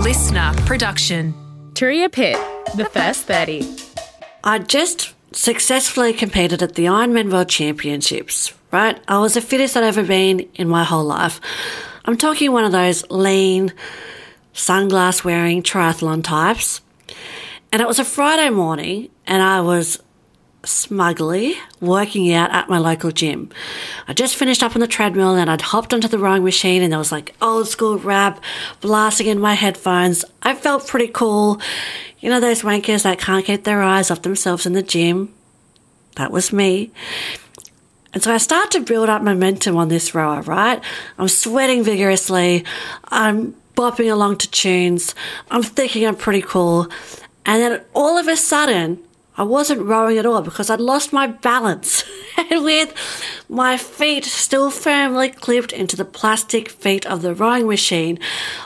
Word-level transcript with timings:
LiSTNR 0.00 0.56
production. 0.64 1.34
Turia 1.74 2.10
Pitt, 2.10 2.38
the 2.74 2.86
first 2.86 3.24
30. 3.26 3.76
I 4.42 4.58
just 4.58 5.12
successfully 5.32 6.14
competed 6.14 6.62
at 6.62 6.74
the 6.74 6.86
Ironman 6.86 7.30
World 7.30 7.50
Championships, 7.50 8.54
right? 8.72 8.98
I 9.06 9.18
was 9.18 9.34
the 9.34 9.42
fittest 9.42 9.76
I'd 9.76 9.84
ever 9.84 10.02
been 10.02 10.40
in 10.54 10.68
my 10.68 10.84
whole 10.84 11.04
life. 11.04 11.38
I'm 12.06 12.16
talking 12.16 12.50
one 12.50 12.64
of 12.64 12.72
those 12.72 13.08
lean, 13.10 13.74
sunglass 14.54 15.22
wearing 15.22 15.62
triathlon 15.62 16.24
types. 16.24 16.80
And 17.70 17.82
it 17.82 17.86
was 17.86 17.98
a 17.98 18.04
Friday 18.04 18.48
morning, 18.48 19.10
and 19.26 19.42
I 19.42 19.60
was 19.60 20.02
smugly 20.64 21.56
working 21.80 22.32
out 22.32 22.50
at 22.50 22.68
my 22.68 22.78
local 22.78 23.10
gym. 23.10 23.50
I 24.06 24.12
just 24.12 24.36
finished 24.36 24.62
up 24.62 24.74
on 24.74 24.80
the 24.80 24.86
treadmill 24.86 25.34
and 25.36 25.50
I'd 25.50 25.60
hopped 25.60 25.94
onto 25.94 26.08
the 26.08 26.18
rowing 26.18 26.44
machine 26.44 26.82
and 26.82 26.92
there 26.92 26.98
was 26.98 27.12
like 27.12 27.34
old 27.40 27.68
school 27.68 27.98
rap 27.98 28.42
blasting 28.80 29.26
in 29.26 29.40
my 29.40 29.54
headphones. 29.54 30.24
I 30.42 30.54
felt 30.54 30.86
pretty 30.86 31.08
cool. 31.08 31.60
You 32.20 32.28
know, 32.28 32.40
those 32.40 32.62
wankers 32.62 33.04
that 33.04 33.18
can't 33.18 33.44
keep 33.44 33.64
their 33.64 33.82
eyes 33.82 34.10
off 34.10 34.22
themselves 34.22 34.66
in 34.66 34.74
the 34.74 34.82
gym? 34.82 35.32
That 36.16 36.30
was 36.30 36.52
me. 36.52 36.90
And 38.12 38.22
so 38.22 38.32
I 38.32 38.38
start 38.38 38.72
to 38.72 38.80
build 38.80 39.08
up 39.08 39.22
momentum 39.22 39.76
on 39.76 39.88
this 39.88 40.14
rower, 40.14 40.42
right? 40.42 40.82
I'm 41.16 41.28
sweating 41.28 41.84
vigorously. 41.84 42.64
I'm 43.04 43.54
bopping 43.76 44.12
along 44.12 44.38
to 44.38 44.50
tunes. 44.50 45.14
I'm 45.50 45.62
thinking 45.62 46.06
I'm 46.06 46.16
pretty 46.16 46.42
cool. 46.42 46.88
And 47.46 47.62
then 47.62 47.80
all 47.94 48.18
of 48.18 48.28
a 48.28 48.36
sudden, 48.36 49.02
I 49.40 49.42
wasn't 49.42 49.80
rowing 49.80 50.18
at 50.18 50.26
all 50.26 50.42
because 50.42 50.68
I'd 50.68 50.82
lost 50.82 51.14
my 51.14 51.26
balance. 51.26 52.04
and 52.36 52.62
with 52.62 52.92
my 53.48 53.78
feet 53.78 54.26
still 54.26 54.70
firmly 54.70 55.30
clipped 55.30 55.72
into 55.72 55.96
the 55.96 56.04
plastic 56.04 56.68
feet 56.68 57.06
of 57.06 57.22
the 57.22 57.34
rowing 57.34 57.66
machine, 57.66 58.18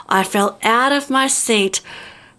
I 0.09 0.25
fell 0.25 0.59
out 0.63 0.91
of 0.91 1.09
my 1.09 1.27
seat, 1.27 1.79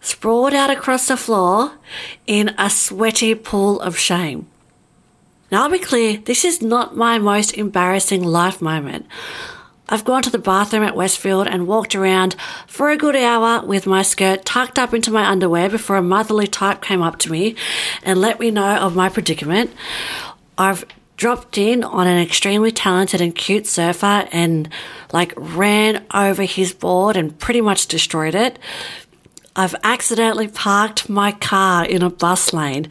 sprawled 0.03 0.53
out 0.53 0.69
across 0.69 1.09
the 1.09 1.17
floor 1.17 1.79
in 2.27 2.55
a 2.59 2.69
sweaty 2.69 3.35
pool 3.35 3.81
of 3.81 3.97
shame. 3.97 4.47
Now, 5.51 5.63
I'll 5.63 5.71
be 5.71 5.79
clear, 5.79 6.19
this 6.19 6.45
is 6.45 6.61
not 6.61 6.95
my 6.95 7.19
most 7.19 7.55
embarrassing 7.55 8.23
life 8.23 8.61
moment. 8.61 9.07
I've 9.89 10.05
gone 10.05 10.23
to 10.23 10.31
the 10.31 10.39
bathroom 10.39 10.83
at 10.83 10.97
Westfield 10.97 11.47
and 11.47 11.69
walked 11.69 11.95
around 11.95 12.35
for 12.67 12.91
a 12.91 12.97
good 12.97 13.15
hour 13.15 13.65
with 13.65 13.87
my 13.87 14.03
skirt 14.03 14.45
tucked 14.45 14.81
up 14.81 14.93
into 14.93 15.13
my 15.13 15.25
underwear 15.25 15.69
before 15.69 15.97
a 15.97 16.03
motherly 16.03 16.49
type 16.49 16.83
came 16.83 17.03
up 17.03 17.19
to 17.21 17.31
me 17.31 17.55
and 18.03 18.21
let 18.21 18.41
me 18.41 18.51
know 18.51 18.77
of 18.79 18.97
my 18.97 19.09
predicament. 19.09 19.71
I've 20.59 20.85
dropped 21.17 21.57
in 21.57 21.85
on 21.85 22.09
an 22.09 22.21
extremely 22.21 22.73
talented 22.73 23.21
and 23.21 23.35
cute 23.35 23.67
surfer 23.67 24.29
and 24.33 24.69
like 25.13 25.33
ran 25.37 26.05
over 26.13 26.43
his 26.43 26.75
board 26.75 27.17
and 27.17 27.39
pretty 27.39 27.61
much 27.61 27.87
destroyed 27.87 28.35
it. 28.35 28.59
I've 29.55 29.75
accidentally 29.85 30.49
parked 30.49 31.09
my 31.09 31.33
car 31.33 31.87
in 31.87 32.03
a 32.03 32.11
bus 32.11 32.53
lane 32.53 32.89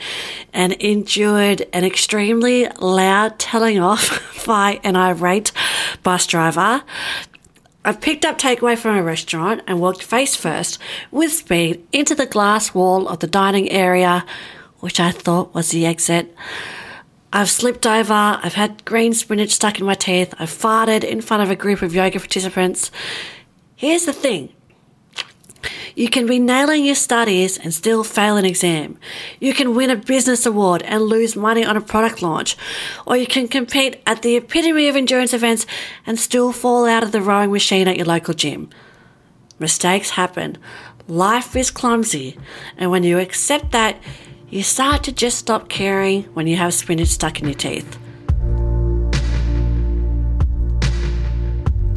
and 0.56 0.73
endured 0.73 1.67
an 1.73 1.84
extremely 1.84 2.67
loud 2.80 3.38
telling 3.38 3.78
off 3.78 4.45
by 4.48 4.80
an 4.84 4.95
irate 4.95 5.52
bus 6.02 6.25
driver. 6.25 6.81
I've 7.84 8.02
picked 8.02 8.25
up 8.25 8.39
takeaway 8.39 8.78
from 8.78 8.95
a 8.95 9.03
restaurant 9.03 9.62
and 9.67 9.80
walked 9.80 10.02
face 10.02 10.36
first 10.36 10.80
with 11.12 11.31
speed 11.31 11.86
into 11.92 12.16
the 12.16 12.25
glass 12.25 12.73
wall 12.73 13.08
of 13.08 13.20
the 13.20 13.28
dining 13.28 13.70
area, 13.70 14.25
which 14.80 15.00
I 15.00 15.12
thought 15.12 15.53
was 15.53 15.70
the 15.70 15.86
exit. 15.86 16.34
I've 17.31 17.50
slipped 17.50 17.86
over, 17.86 18.14
I've 18.14 18.53
had 18.53 18.86
green 18.86 19.14
spinach 19.14 19.52
stuck 19.52 19.80
in 19.80 19.86
my 19.86 19.94
teeth, 19.94 20.34
I've 20.40 20.50
farted 20.50 21.03
in 21.03 21.19
front 21.22 21.44
of 21.44 21.52
a 21.52 21.56
group 21.56 21.81
of 21.81 21.94
yoga 21.94 22.17
participants. 22.17 22.92
Here's 23.75 24.06
the 24.06 24.14
thing 24.14 24.53
you 25.96 26.10
can 26.10 26.28
be 26.28 26.40
nailing 26.40 26.84
your 26.84 26.96
studies 26.96 27.58
and 27.58 27.74
still 27.74 28.04
fail 28.04 28.36
an 28.36 28.44
exam. 28.44 29.00
You 29.40 29.54
can 29.54 29.74
win 29.74 29.90
a 29.90 29.96
business 29.96 30.46
award 30.46 30.82
and 30.84 31.04
lose 31.04 31.38
money 31.38 31.64
on 31.64 31.78
a 31.78 31.81
product 31.81 32.22
launch. 32.22 32.58
Or 33.08 33.16
you 33.16 33.25
can 33.25 33.47
compete 33.47 34.02
at 34.06 34.22
the 34.22 34.36
epitome 34.36 34.90
of 34.90 34.97
endurance 34.97 35.34
events 35.34 35.66
and 36.06 36.19
still 36.19 36.52
fall 36.52 36.86
out 36.86 37.02
of 37.02 37.14
the 37.14 37.22
rowing 37.22 37.52
machine 37.52 37.88
at 37.88 37.96
your 37.96 38.06
local 38.06 38.34
gym. 38.34 38.69
Mistakes 39.58 40.12
happen. 40.12 40.58
Life 41.08 41.56
is 41.56 41.72
clumsy. 41.72 42.38
And 42.78 42.92
when 42.92 43.03
you 43.03 43.18
accept 43.18 43.72
that, 43.72 43.98
you 44.50 44.64
start 44.64 45.03
to 45.06 45.14
just 45.14 45.38
stop 45.38 45.69
caring 45.69 46.24
when 46.34 46.46
you 46.46 46.58
have 46.58 46.74
spinach 46.74 47.08
stuck 47.08 47.40
in 47.40 47.46
your 47.46 47.56
teeth. 47.56 47.98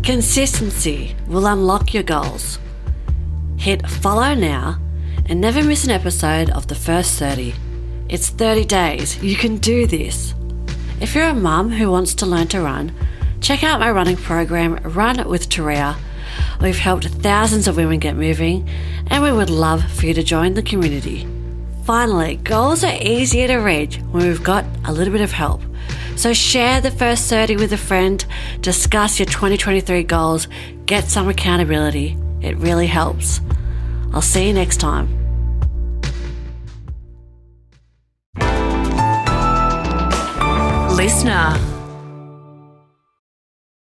Consistency 0.04 1.16
will 1.26 1.46
unlock 1.46 1.92
your 1.92 2.04
goals. 2.04 2.60
Hit 3.58 3.84
follow 3.90 4.34
now 4.34 4.78
and 5.26 5.40
never 5.40 5.64
miss 5.64 5.84
an 5.84 5.90
episode 5.90 6.48
of 6.50 6.68
the 6.68 6.76
first 6.76 7.18
30. 7.18 7.54
It's 8.08 8.28
30 8.28 8.64
days. 8.64 9.20
You 9.20 9.34
can 9.34 9.56
do 9.56 9.84
this. 9.84 10.32
If 11.00 11.16
you're 11.16 11.24
a 11.24 11.34
mum 11.34 11.72
who 11.72 11.90
wants 11.90 12.14
to 12.14 12.26
learn 12.26 12.46
to 12.48 12.60
run, 12.60 12.92
check 13.40 13.64
out 13.64 13.80
my 13.80 13.90
running 13.90 14.16
program, 14.16 14.76
Run 14.84 15.28
with 15.28 15.48
Turia. 15.48 15.96
We've 16.60 16.78
helped 16.78 17.08
thousands 17.08 17.66
of 17.66 17.76
women 17.76 17.98
get 17.98 18.14
moving, 18.14 18.68
and 19.08 19.24
we 19.24 19.32
would 19.32 19.50
love 19.50 19.90
for 19.90 20.06
you 20.06 20.14
to 20.14 20.22
join 20.22 20.54
the 20.54 20.62
community. 20.62 21.26
Finally, 21.84 22.36
goals 22.36 22.84
are 22.84 22.96
easier 23.02 23.48
to 23.48 23.56
reach 23.56 23.96
when 24.12 24.24
we've 24.28 24.44
got 24.44 24.66
a 24.84 24.92
little 24.92 25.12
bit 25.12 25.20
of 25.20 25.32
help. 25.32 25.62
So 26.14 26.32
share 26.32 26.80
the 26.80 26.92
first 26.92 27.28
30 27.28 27.56
with 27.56 27.72
a 27.72 27.76
friend, 27.76 28.24
discuss 28.60 29.18
your 29.18 29.26
2023 29.26 30.04
goals, 30.04 30.46
get 30.86 31.04
some 31.04 31.28
accountability. 31.28 32.16
It 32.40 32.56
really 32.58 32.86
helps. 32.86 33.40
I'll 34.12 34.22
see 34.22 34.46
you 34.46 34.52
next 34.52 34.78
time. 34.78 35.08
LiSTNR. 40.98 41.77